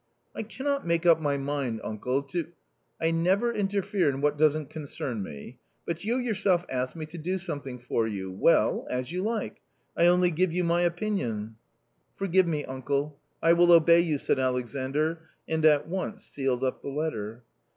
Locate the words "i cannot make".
0.35-1.05